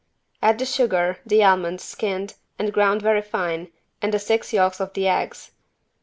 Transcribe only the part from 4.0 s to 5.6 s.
and the six yolks of the eggs.